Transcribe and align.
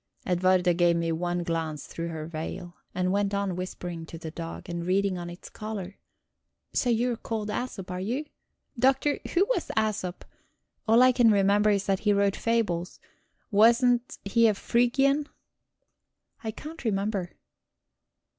Edwarda 0.25 0.73
gave 0.73 0.95
me 0.95 1.11
one 1.11 1.43
glance 1.43 1.85
through 1.85 2.07
her 2.07 2.25
veil, 2.25 2.75
and 2.95 3.11
went 3.11 3.35
on 3.35 3.55
whispering 3.55 4.03
to 4.07 4.17
the 4.17 4.31
dog, 4.31 4.67
and 4.67 4.83
reading 4.87 5.15
on 5.15 5.29
its 5.29 5.47
collar: 5.47 5.99
"So 6.73 6.89
you're 6.89 7.15
called 7.15 7.49
Æsop, 7.49 7.91
are 7.91 7.99
you? 7.99 8.25
Doctor, 8.79 9.19
who 9.35 9.45
was 9.49 9.67
Æsop? 9.77 10.23
All 10.87 11.03
I 11.03 11.11
can 11.11 11.29
remember 11.29 11.69
is 11.69 11.85
that 11.85 11.99
he 11.99 12.13
wrote 12.13 12.35
fables. 12.35 12.99
Wasn't 13.51 14.17
he 14.25 14.47
a 14.47 14.55
Phrygian? 14.55 15.29
I 16.43 16.49
can't 16.49 16.83
remember." 16.83 17.33